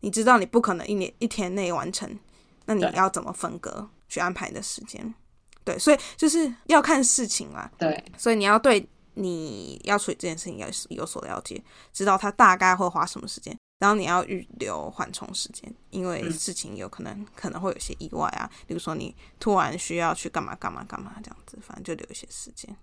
[0.00, 2.18] 你知道你不可能一年一天内完成，
[2.66, 5.14] 那你要怎么分割去安排你的时间？
[5.64, 7.70] 对，所以就是要看事情啦。
[7.78, 13.56] 对，所以你要对你要处理这件事情要有所了解，知道他大概会花什么时间。
[13.78, 22.76] 然后你要预留缓冲时间，因为事情有可能可能会有些意外啊，比如说你突然需要去干嘛干嘛干嘛这样子，反正就留一些时间。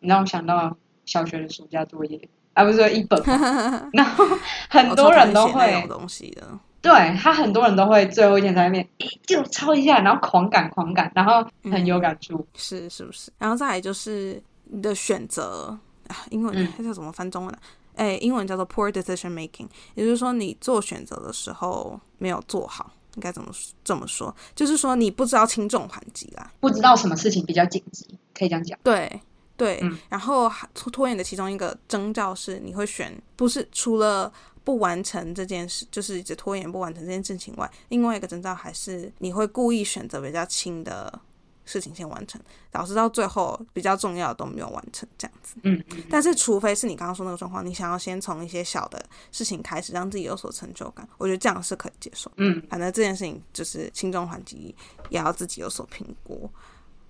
[0.00, 3.22] 你让我想到小学的暑假作业，而不是说一本，
[3.92, 4.24] 然后
[4.68, 6.46] 很多人都会东西的，
[6.82, 8.86] 对他很多人都会最后一天在那边
[9.26, 13.30] 就抄一下，然后狂赶狂赶，然后很有感触，是是不是？
[13.38, 17.58] 然后再来就是你的选择啊，英文它叫怎么翻中文呢？
[17.96, 23.50] 哎，英文叫做 poor decision making，也就是说你做选择的时候没有做好，应该怎么
[23.84, 24.34] 这么说？
[24.54, 28.78] 就是说你不知道轻重缓急啦，不知道什么事情比较紧急，可以这样讲。
[28.82, 29.20] 对
[29.60, 34.32] 对，然后拖拖延的其中一个征兆是你会选，不是除了
[34.64, 41.20] 不完成这件事，就是一直拖延不完成这件事情外，另外一个征兆还是你会故意选择比较轻的。
[41.66, 42.40] 事情先完成，
[42.72, 45.54] 导致到最后比较重要的都没有完成，这样子。
[45.62, 52.28] 嗯，但是除非是你刚刚说那个状况，你想要先从一些小的事情开始，让自己有所成就感，我觉得这样是可以接受。
[52.38, 54.74] 嗯，反正这件事情就是轻重缓急，
[55.10, 56.50] 也要自己有所评估。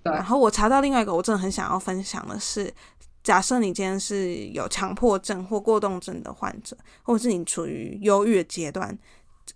[0.03, 0.13] 对。
[0.13, 2.73] 然后我查到另外一个，我真的很想要分享的是，
[3.23, 8.97] 假设你今天是有强迫症或过动症的患者，或者是你处于忧郁的阶段，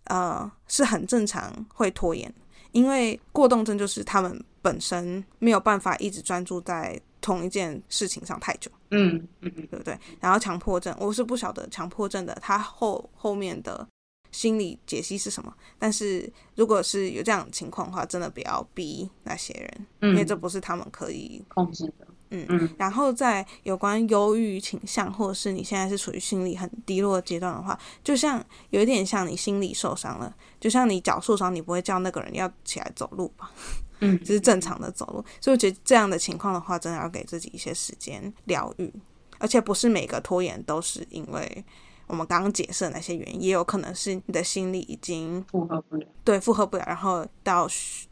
[0.04, 2.33] 呃，是很正常会拖延，
[2.72, 4.44] 因为过动症就是他们。
[4.64, 9.94] 本身没有办法一直专注在同一件事情上太久，嗯嗯嗯，对不对？
[10.20, 13.87] 然后强迫症，我是不晓得强迫症的他后后面的
[14.35, 15.55] 心理解析是什么。
[15.79, 22.07] 但是如果是有这样的情况的话，真的不要逼那些人，因为这不是他们可以控制的。
[22.31, 33.53] 嗯嗯，然后在有关忧郁倾向，或者是你现在是处于心理很低落的阶段的话，就像有一点像你心理受伤了，就像你脚受伤，你不会叫那个人要起来走路吧？
[34.01, 35.25] 嗯，这是正常的走路。
[35.40, 38.92] 所以我觉得这样的情况的话，真的要给自己一些时间疗愈，
[39.38, 41.64] 而且不是每个拖延都是因为
[42.07, 47.69] 我们刚刚解释的那些原因，也有可能是你的心理已经负荷不了，对，负荷不了，然后到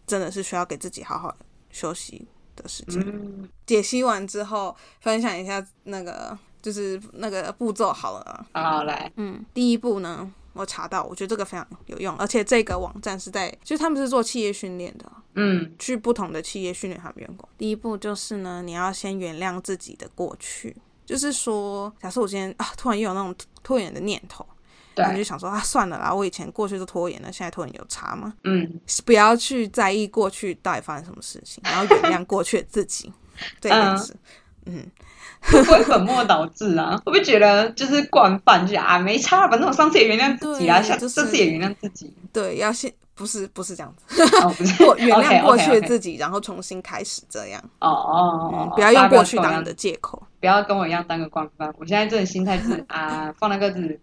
[0.07, 1.37] 真的是需要给自己好好
[1.71, 2.27] 休息。
[2.55, 3.03] 的时间
[3.65, 8.47] 解析完之后，分享一下那个就是那个步骤好了。
[8.53, 17.49] 好，来，嗯，第一步呢，我查到，我觉得这个非常有用，而且这个网站是在，就是他们是做企业训练的，嗯，去不同的企业训练他们员工。
[17.57, 24.47] 第一步就是呢，你要先原谅自己的过去，就是说，假设我今天啊，突然又有那种拖延的念头。
[25.11, 28.35] 你就想说啊，算了啦，我以前过去都拖延了，现在拖延有差吗？
[28.45, 33.11] 嗯，不要去在意过去到底发生什么事情，然后原谅过去的自己，
[33.59, 34.15] 这件事，
[34.67, 34.85] 嗯，
[35.51, 36.95] 会不会本末倒置啊？
[36.99, 42.15] 会不会觉得就是惯犯，就啊没差，反正我上次也原谅自己啊，下这次也原谅自己。
[42.31, 47.63] 对，要先不是不是这样子，过原谅过去的自己，然后重新开始这样。
[47.79, 51.73] 哦哦，不要用过去当你的借口，不要跟我一样当个惯犯。
[51.79, 54.01] 我现在这种心态是 啊，放那个字。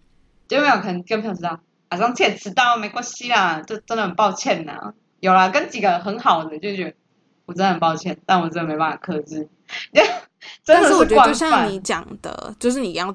[0.47, 4.93] 就没有可能跟朋友知道，啊，上次也迟到没关系啦，就真的很抱歉呐。
[5.19, 6.93] 有啦，跟几个很好的就觉得
[7.45, 9.49] 我真的很抱歉，但我真的没办法克制。
[10.65, 13.13] 但是我觉得就像你讲的，就是你要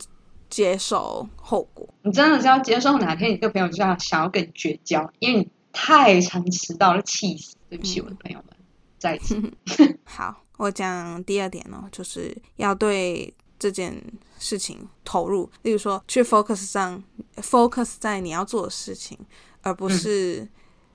[0.51, 1.89] 接受后果。
[2.03, 7.55] 你真的是要接受哪天你这个朋友就要想要跟你绝交，因为你太常迟到了，气死！
[7.69, 8.57] 对不起，我的朋友们，
[8.99, 9.39] 再一次。
[10.05, 13.35] 好，我讲第二点哦，就是要对。
[13.57, 13.97] 这件
[14.39, 17.03] 事情投入，例如说去 focus 上
[17.37, 19.19] focus 在你要做的事情，
[19.63, 20.47] 而不是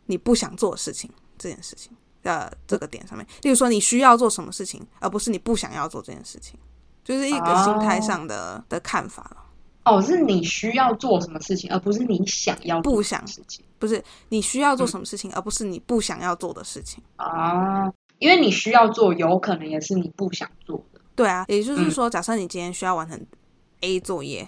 [0.06, 3.26] 你不想做的事情这件事情的这个点上面。
[3.42, 6.60] 例如说你需要做什么事情，而不是你不想要做这件事情，
[7.04, 9.46] 就是一个心态上的、的看法了。
[9.86, 17.04] 哦，是你需要做什么事情，而不是你想要不想事情不是你需要做什么事情，而不是你不想要做的事情。
[17.16, 17.92] 啊。
[18.20, 21.00] 因为你需要做，有可能也是你不想做的。
[21.16, 23.18] 对啊，也就是说，假设你今天需要完成
[23.80, 24.46] A 作业，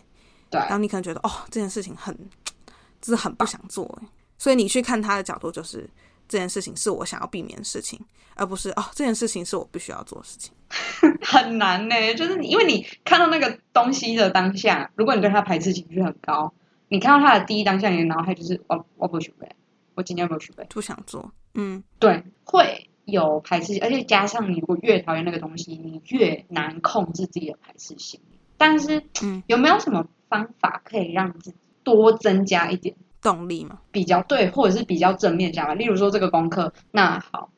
[0.50, 2.14] 对，然后你可能觉得哦，这件事情很，
[3.02, 5.90] 就是很不想做欸，所以你去看他的角度就是
[6.32, 8.00] 这件事情是我想要避免的事情，
[8.36, 10.54] 而不是哦这件事情是我必须要做的事情。
[11.22, 16.54] 很难呢、就是你因为你看到那个东西的当下，如果你对它排斥情绪很高，
[16.88, 19.50] 你看到它的第一当下，你的脑海就是我我不许背，
[19.96, 28.22] 我今天不许背，不想做，嗯，对，会有排斥，而且加上你如果越讨厌那个东西，你越难控制自己的排斥心。
[28.58, 35.74] 但是，嗯，有没有什么方法可以让自己多增加一点动力嘛，比较对，或者是比较正面想法？
[35.74, 37.50] 例如说这个功课，那好，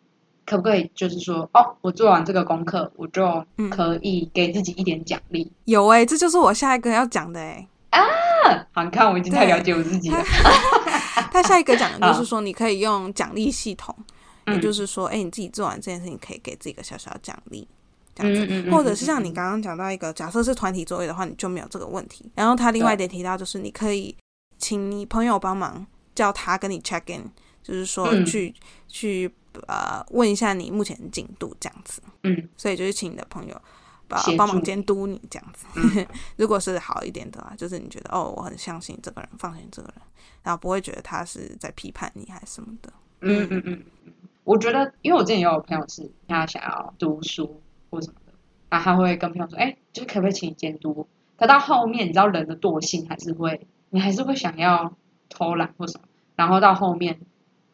[0.46, 5.52] 可不可以就是说，哦，我做完这个功课，我就嗯可以给自己一点奖励？
[5.66, 7.68] 有诶、这就是我下一个要讲的诶、
[8.74, 10.24] 好，你看我已经太了解我自己了。
[11.32, 13.96] 他下一个讲的 就是说，你可以用奖励系统，
[14.46, 17.68] 嗯也就是说，哎、你自己做完这件事情，可以给自己一个小小的奖励，
[18.14, 18.46] 这样子。
[18.46, 22.30] 嗯嗯嗯或者是像你刚刚讲到一个，假设是团体作业的话，你就没有这个问题。
[22.36, 24.16] 然后他另外一点提到，就是你可以
[24.64, 27.30] 请你朋友帮忙，叫他跟你 check in，
[27.62, 28.56] 就是说嗯去、
[28.88, 29.30] 去
[29.68, 32.02] 呃问一下你目前的进度这样子。
[32.24, 33.62] 嗯，所以就是请你的朋友
[34.08, 35.66] 帮帮忙监督你这样子。
[35.76, 40.02] 嗯 如果是好一点的话，就是你觉得哦，我很相信这个人，放心这个人，
[40.44, 42.94] 然后不会觉得他是在批判你还是什么的。
[43.20, 44.14] 嗯嗯嗯嗯，
[44.46, 48.32] 我觉得，因为我之前也有朋友是他想要读书或什么的，
[48.70, 51.08] 然后他会跟朋友说，哎，就是可不可以请你监督我？
[51.36, 54.96] 可到后面，你知道人的惰性还是会，你还是会想要
[55.30, 57.20] 偷懒或什么，然后到后面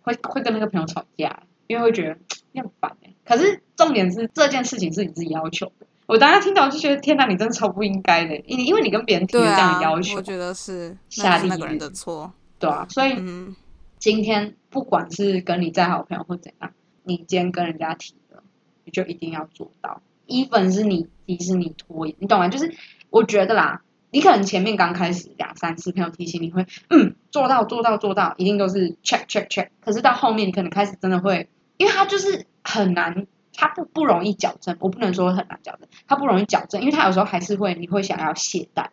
[0.01, 2.17] 会会跟那个朋友吵架，因为会觉得
[2.51, 3.13] 你很烦哎。
[3.23, 5.87] 可是重点是这件事情是你自己要求的。
[6.07, 12.33] 我当时听到就觉得天哪，你真的超不应该的，因因为你跟别人提了对这样啊的要求，我觉得是下地那是那个人狱的错。
[12.59, 13.55] 对啊，所以嗯，
[13.97, 16.71] 今天不管是跟你再好的朋友或怎样，
[17.03, 18.43] 你今天跟人家提了，
[18.83, 20.01] 你就一定要做到。
[20.27, 22.49] even 是你提示你拖延，你懂吗？
[22.49, 22.73] 就是
[23.09, 29.69] 我觉得啦，你可能前面刚开始两三次朋友提醒你会，嗯，做到做到做到，一定都是 check check check。
[29.81, 34.75] 可是到后面你可能开始真的会，因为它就是很难，它不不容易矫正。
[34.79, 38.87] 我不能说很难矫正，它不容易矫正，因为它有时候还是会，你会想要懈怠。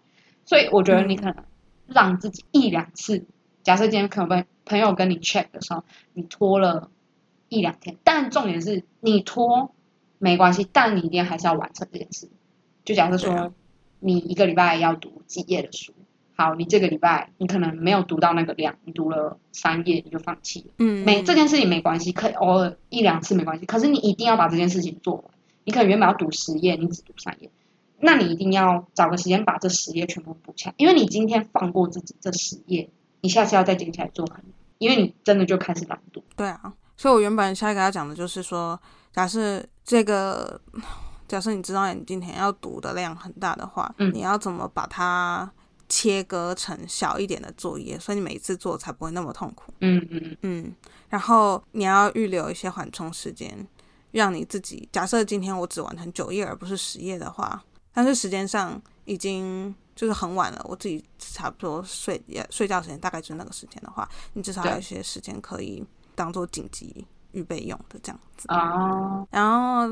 [0.44, 1.34] 所以我觉得你可能
[1.86, 3.24] 让自己一两次，
[3.62, 6.90] 假设今天可能朋友跟你 check 的时候，你拖了
[7.48, 9.74] 一两天，但重点是你拖
[10.18, 12.28] 没关系，但你一定还是要完成这件事。
[12.84, 13.52] 就假设说
[14.00, 15.92] 你一个礼拜要读几页的书，
[16.34, 20.66] 好，你这个礼拜你可能没有读到那个量，你读了三页你就放弃了。
[20.78, 25.24] 嗯，没这件事情没关系，可以偶尔一两次没关系，可是你一定要把这件事情做完。
[25.64, 27.50] 你可能原本要读十页，你只读三页，
[27.98, 32.88] 那你一定要找个时间把这十页全部补起来，因为你今天放过自己这十页，
[33.20, 36.22] 你下次要再捡起来做很难，因为你真的就开始懒惰。
[36.36, 38.78] 对啊，所以我原本下一个要讲的就是说，
[39.12, 40.60] 假设这个，
[41.28, 45.50] 假设你知道你今天要读的量很大的话，嗯你要怎么把它
[45.88, 49.72] 切割成小一点的作业，所以你每一次做才不会那么痛苦。
[49.80, 50.74] 嗯嗯嗯嗯，
[51.08, 53.66] 然后你要预留一些缓冲时间，
[54.10, 54.88] 让你自己。
[54.90, 57.62] 假设今天我只完成九页而不是十页的话，
[57.92, 65.84] 但是时间上已经就是很晚了，我自己差不多睡也睡觉时间大概就是那个时间的话，你至少对有一些时间可以
[66.14, 68.48] 当做紧急预备用的这样子。
[68.48, 69.88] 啊，然后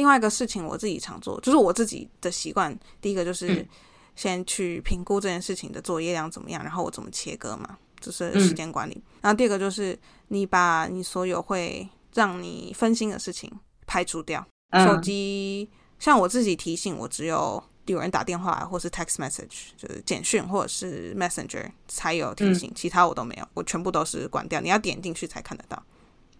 [0.00, 3.68] 另外一个事情我自己常做，就是我自己的习惯，第一个就是嗯
[4.16, 9.02] 先去评估这件事情的作业量怎么样，然后我怎么切割嘛，就是嗯时间管理。
[9.20, 13.52] 然后第二个就是你把你所有会让你分心的事情
[13.86, 14.40] 排除掉，
[14.72, 17.62] 手嗯机像我自己提醒我只有。
[17.86, 24.60] 有人打电话或是 text message，就是简讯或者是 messenger 才有提醒，其他我都没有，我全部都是关掉。
[24.60, 25.82] 你要点进去才看得到。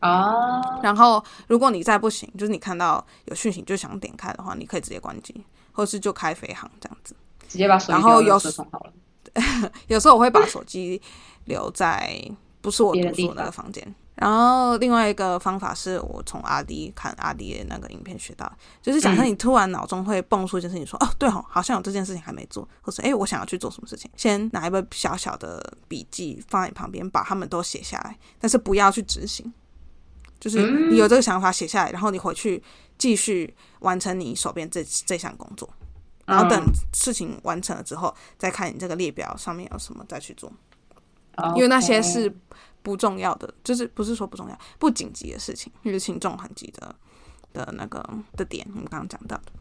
[0.00, 7.14] 啊，然后，如果你再不行，就是你看到有讯息就想点开的话，你可以直接关机，或是就开飞行这样子。
[7.48, 8.38] 直接把手机然后有。
[9.86, 11.00] 有时候我会把手机
[11.44, 12.20] 留在
[12.60, 13.94] 不是我读书的那个房间。
[14.16, 18.50] 然后另外一个方法是我从阿迪看阿迪的那个影片学到，
[18.82, 29.52] 就是假设你突然脑中会蹦出一件事情，说、哦对哦，好像有这件事情还没做，或者诶我想要去做什么事情，先拿一本小小的笔记放在你旁边，把它们都写下来，但是不要去执行。
[30.40, 32.60] 就是你有这个想法写下来，然后你回去
[32.98, 35.68] 继续完成你手边这这项工作。
[36.26, 40.52] 然后等嗯事情完成了之后，再看你这个列表上面有什么再去做，
[41.56, 42.32] 因为那些是
[42.82, 46.94] 不重要的，就是不是说不重要，不紧急的事情，就是轻重缓急的
[47.52, 48.00] 的那个
[48.36, 49.52] 的点，我们刚刚讲到的。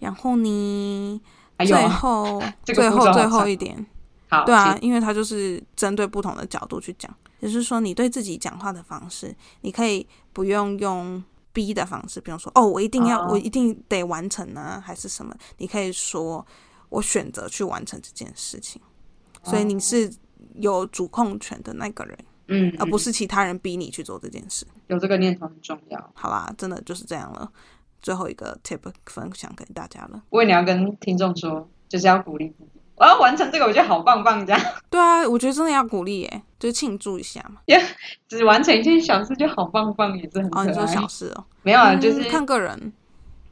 [0.00, 1.22] 然后呢，
[1.66, 3.86] 最后 这个最后最后一点，
[4.28, 11.22] 好，对啊，因为他就是针对不同的角度去讲，也就是说，你对自己讲话的方式，你可以不用用
[11.52, 15.34] 逼的方式，比如说哦，我一定要，哦我一定得完成啊，还是什么？
[15.56, 16.46] 你可以说
[16.88, 18.80] 我选择去完成这件事情，
[19.42, 20.12] 所以你是
[20.56, 22.18] 有主控权的那个人，
[22.48, 24.66] 嗯，而不嗯是其他人逼你去做这件事。
[24.88, 26.12] 有这个念头很重要。
[26.14, 27.50] 好啦，真的就是这样了。
[28.00, 30.22] 最后一个 tip 分享给大家了。
[30.30, 37.60] 为你要跟听众说，就是要鼓励自己，我要完成这个，我觉得好棒棒，这样对啊，我觉得真的要鼓励耶，就是庆祝一下嘛。
[38.28, 40.66] 只完成一件小事就好棒棒，也是很可哦，爱。
[40.66, 42.92] 你说小事哦，没有啊，嗯就是看个人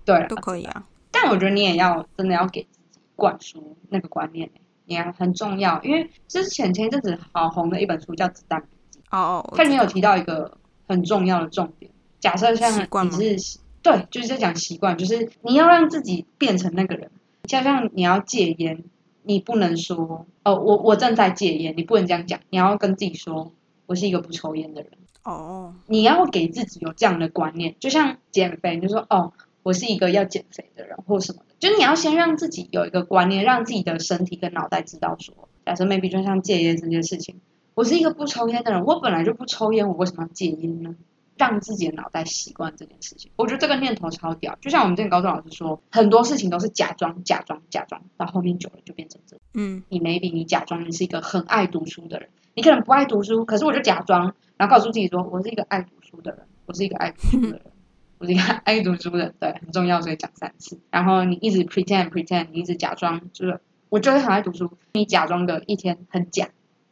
[0.04, 0.84] 对都可以啊。
[1.10, 4.50] 但我觉得你也要真的要给自己灌输那个观念，
[4.84, 5.80] 你要很重要。
[5.82, 11.90] 因为之前前一阵子好红的一本书叫《子弹笔记哦它里面有提到一个很重要的重点。
[12.18, 17.10] 假设像你是对，就是在讲习惯，就是你要让自己变成那个人。
[17.44, 18.82] 就像你要戒烟，
[19.26, 23.52] 你不能说哦，我我正在戒烟，你不能这样讲，你要跟自己说，
[23.86, 24.92] 我是一个不抽烟的人。
[25.24, 29.32] 哦，你要给自己有这样的观念，就像减肥，你就说哦，
[29.64, 37.40] 我是一个要减肥的人或什么的，就是你要先让自己有一个观念，让自己的身体跟脑袋知道说，假设 maybe 就像戒烟这件事情，
[37.74, 40.94] 我是一个不抽烟的人，我本来就不抽烟，我为什么要戒烟呢？
[41.36, 44.56] 让自己的脑袋习惯这件事情，我觉得这个念头超屌。
[44.60, 49.38] 就像我们之前高中老师说，很多事情都是假装、假装、假装，到后面久了就变成真。
[49.54, 57.62] 嗯你 maybe 你假装你是一个很爱读书的人，你可能不爱读书，可是我就假装，然后告诉自己说我是一个爱读书的人，我是一个爱读书的人，
[58.18, 60.78] 我是一个爱读书的人，对，很重要，所以讲三次。
[60.90, 66.48] 然后你一直 pretend pretend，你一直假装，就是我就是很爱读书，你假装的一天很假，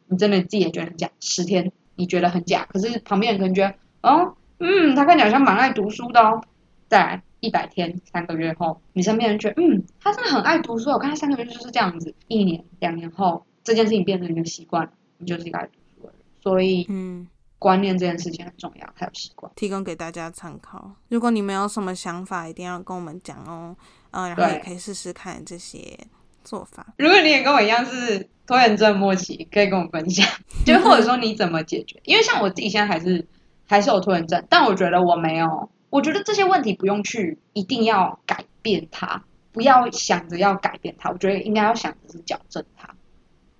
[0.07, 3.73] 你真的自己也觉得很假，十天你觉得很假，可是旁边人可能觉得
[4.05, 6.41] 哦，嗯，他看起来好像蛮爱读书的哦。
[6.87, 12.13] 再来一百天，三个月后，你身边人觉得，嗯，他真的很爱读书，我看他三个月就是这样子。
[12.27, 14.87] 一年、两年后，这件事情变成一个习惯，
[15.17, 16.19] 你就是一个爱读书的人。
[16.43, 17.27] 所以嗯，
[17.57, 19.51] 观念这件事情很重要，还有习惯。
[19.55, 20.91] 提供给大家参考。
[21.09, 23.75] 如果你们有什么想法，一定要跟我们讲哦。
[24.11, 25.97] 嗯，然后也可以试试看这些
[26.43, 26.93] 做法。
[26.99, 30.25] 如果你也跟我一样是拖延症末期，可以跟我分享，
[30.65, 31.99] 就或者说你怎么解决？
[32.05, 33.27] 因为像我自己现在还是
[33.67, 42.89] 还是有拖延症，但我觉得我没有，我觉得这些问题不用去一定要改变它，不要想着要改变它，我觉得应该要想的是矫正它。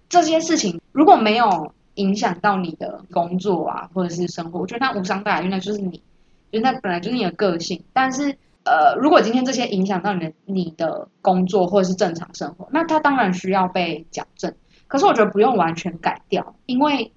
[0.08, 6.01] 这些事情如果没有影响到你的工作啊，或者是生活，我觉得那无伤大雅，因为那就是你，
[6.51, 7.84] 就那本来就是你的个性。
[7.93, 14.53] 但是呃，如果今天这些影响到你的你的工作或者是正常生活，那它当然需要被矫正。
[14.88, 17.12] 可是我觉得不用完全改掉，因为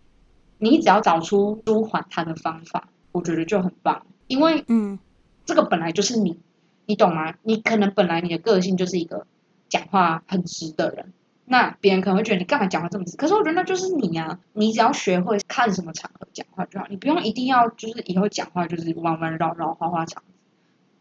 [0.59, 4.07] 你只要找出舒缓它的方法，我觉得就很棒。
[4.27, 4.99] 因为嗯
[5.45, 6.39] 这个本来就是你，
[6.87, 7.35] 你懂吗？
[7.43, 9.27] 你可能本来你的个性就是一个
[9.69, 11.13] 讲话很直的人，
[11.47, 13.17] 那别人可能会觉得你干嘛讲话这么直？
[13.17, 20.35] 可是我觉得那就是你啊，你只要学会看什么场合讲话就好，你不用一定要就是以后讲话就是弯弯绕绕、花花肠子，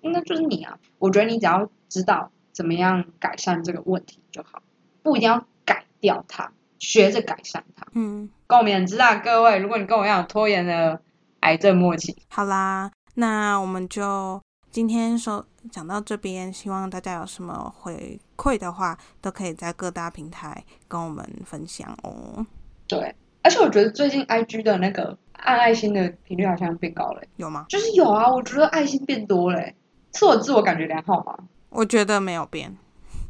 [0.02, 0.80] 那就是你啊。
[1.00, 4.62] 我觉得你只要知道怎么样改善这个问题就好，
[5.04, 7.86] 不一定要改掉它，学着改善它。
[7.94, 9.58] 嗯，共勉之啊，各位！
[9.58, 11.02] 如果你跟我一样有拖延的
[11.42, 22.46] 癌症末期，好啦，那我们就今天说讲到这边，希望大家有什么回馈的话，都可以在各大平台跟我们分享哦。
[22.88, 27.66] 对，而且我觉得最近 IG 的那个按爱心的频率好像变高了欸，有吗？
[27.70, 29.76] 就是有啊，我觉得爱心变多了欸，
[30.14, 31.38] 是我自我感觉良好吗？
[31.70, 32.78] 我觉得没有变。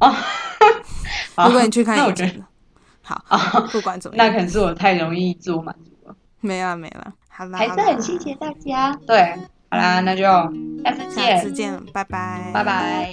[0.00, 0.14] 哦，
[1.46, 2.32] 如果你去看 那我觉得
[3.08, 3.24] 好，
[3.60, 6.14] 哦、不管怎么样，那可能是我太容易自我满足了。
[6.40, 8.94] 没了没了，好啦，还是很谢谢大家。
[9.06, 9.34] 对，
[9.70, 10.22] 好啦，那就
[10.84, 13.12] 下次见，下次见，拜拜，拜拜。